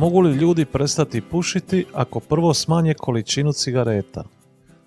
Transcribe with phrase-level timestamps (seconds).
[0.00, 4.24] Mogu li ljudi prestati pušiti ako prvo smanje količinu cigareta?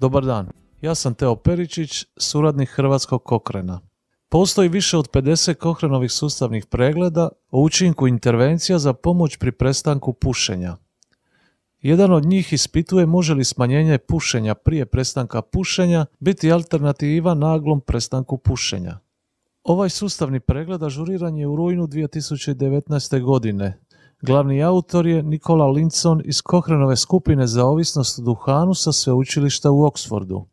[0.00, 0.48] Dobar dan,
[0.80, 3.80] ja sam Teo Peričić, suradnik Hrvatskog kokrena.
[4.28, 10.76] Postoji više od 50 kohrenovih sustavnih pregleda o učinku intervencija za pomoć pri prestanku pušenja.
[11.80, 18.38] Jedan od njih ispituje može li smanjenje pušenja prije prestanka pušenja biti alternativa naglom prestanku
[18.38, 18.98] pušenja.
[19.62, 23.20] Ovaj sustavni pregled ažuriran je u rujnu 2019.
[23.22, 23.85] godine.
[24.22, 29.84] Glavni autor je Nikola Linson iz Kohrenove skupine za ovisnost o duhanu sa sveučilišta u
[29.84, 30.46] Oksfordu.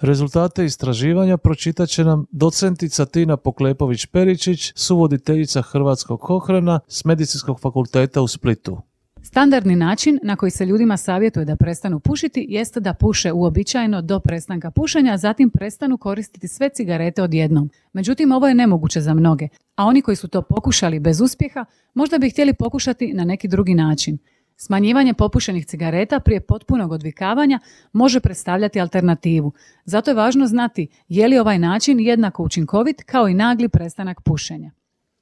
[0.00, 8.28] Rezultate istraživanja pročitat će nam docentica Tina Poklepović-Peričić, suvoditeljica Hrvatskog Kohrena s Medicinskog fakulteta u
[8.28, 8.78] Splitu.
[9.24, 14.20] Standardni način na koji se ljudima savjetuje da prestanu pušiti jeste da puše uobičajeno do
[14.20, 17.70] prestanka pušenja, a zatim prestanu koristiti sve cigarete odjednom.
[17.92, 21.64] Međutim, ovo je nemoguće za mnoge, a oni koji su to pokušali bez uspjeha
[21.94, 24.18] možda bi htjeli pokušati na neki drugi način.
[24.56, 27.60] Smanjivanje popušenih cigareta prije potpunog odvikavanja
[27.92, 29.52] može predstavljati alternativu.
[29.84, 34.70] Zato je važno znati je li ovaj način jednako učinkovit kao i nagli prestanak pušenja.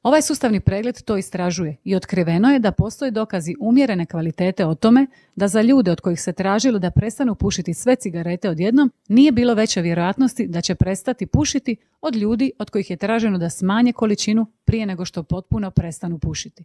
[0.03, 5.07] Ovaj sustavni pregled to istražuje i otkriveno je da postoje dokazi umjerene kvalitete o tome
[5.37, 9.55] da za ljude od kojih se tražilo da prestanu pušiti sve cigarete odjednom nije bilo
[9.55, 14.47] veće vjerojatnosti da će prestati pušiti od ljudi od kojih je traženo da smanje količinu
[14.65, 16.65] prije nego što potpuno prestanu pušiti.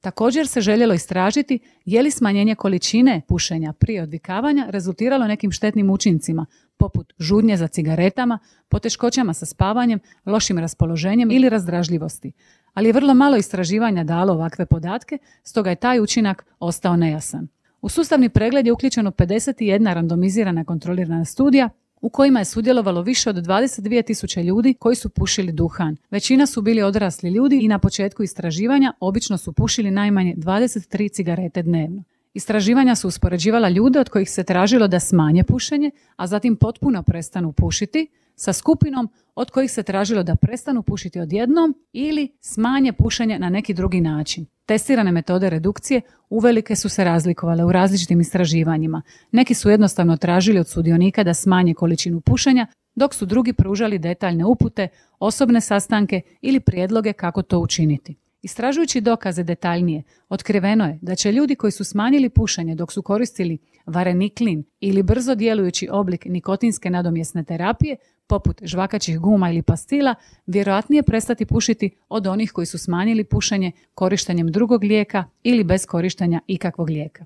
[0.00, 6.46] Također se željelo istražiti je li smanjenje količine pušenja prije odvikavanja rezultiralo nekim štetnim učincima,
[6.76, 8.38] poput žudnje za cigaretama,
[8.68, 12.32] poteškoćama sa spavanjem, lošim raspoloženjem ili razdražljivosti.
[12.74, 17.48] Ali je vrlo malo istraživanja dalo ovakve podatke, stoga je taj učinak ostao nejasan.
[17.80, 21.68] U sustavni pregled je uključeno 51 randomizirana kontrolirana studija
[22.00, 25.96] u kojima je sudjelovalo više od 22.000 ljudi koji su pušili duhan.
[26.10, 31.62] Većina su bili odrasli ljudi i na početku istraživanja obično su pušili najmanje 23 cigarete
[31.62, 32.02] dnevno.
[32.36, 37.52] Istraživanja su uspoređivala ljude od kojih se tražilo da smanje pušenje, a zatim potpuno prestanu
[37.52, 43.48] pušiti, sa skupinom od kojih se tražilo da prestanu pušiti odjednom ili smanje pušenje na
[43.48, 44.46] neki drugi način.
[44.66, 49.02] Testirane metode redukcije uvelike su se razlikovale u različitim istraživanjima.
[49.32, 54.44] Neki su jednostavno tražili od sudionika da smanje količinu pušenja, dok su drugi pružali detaljne
[54.44, 58.16] upute, osobne sastanke ili prijedloge kako to učiniti.
[58.46, 63.58] Istražujući dokaze detaljnije, otkriveno je da će ljudi koji su smanjili pušenje dok su koristili
[63.86, 67.96] vareniklin ili brzo djelujući oblik nikotinske nadomjesne terapije,
[68.26, 70.14] poput žvakaćih guma ili pastila,
[70.46, 76.40] vjerojatnije prestati pušiti od onih koji su smanjili pušenje korištenjem drugog lijeka ili bez korištenja
[76.46, 77.24] ikakvog lijeka.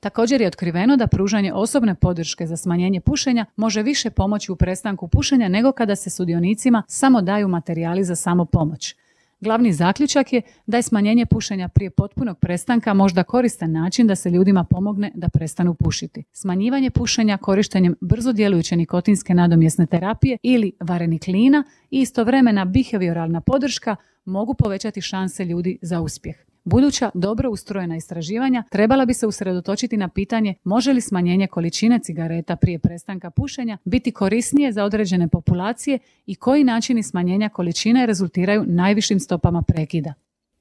[0.00, 5.08] Također je otkriveno da pružanje osobne podrške za smanjenje pušenja može više pomoći u prestanku
[5.08, 8.96] pušenja nego kada se sudionicima samo daju materijali za samo pomoć.
[9.42, 14.30] Glavni zaključak je da je smanjenje pušenja prije potpunog prestanka možda koristan način da se
[14.30, 16.24] ljudima pomogne da prestanu pušiti.
[16.32, 24.54] Smanjivanje pušenja korištenjem brzo djelujuće nikotinske nadomjesne terapije ili vareniklina i istovremena behavioralna podrška mogu
[24.54, 26.51] povećati šanse ljudi za uspjeh.
[26.64, 32.56] Buduća dobro ustrojena istraživanja trebala bi se usredotočiti na pitanje može li smanjenje količine cigareta
[32.56, 39.20] prije prestanka pušenja biti korisnije za određene populacije i koji načini smanjenja količine rezultiraju najvišim
[39.20, 40.14] stopama prekida.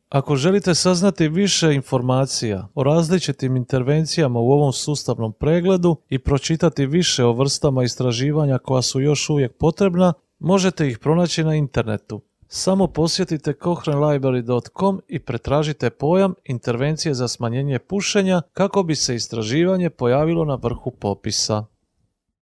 [0.09, 7.23] Ako želite saznati više informacija o različitim intervencijama u ovom sustavnom pregledu i pročitati više
[7.23, 12.21] o vrstama istraživanja koja su još uvijek potrebna, možete ih pronaći na internetu
[12.53, 20.45] samo posjetite cochranelibrary.com i pretražite pojam intervencije za smanjenje pušenja kako bi se istraživanje pojavilo
[20.45, 21.65] na vrhu popisa.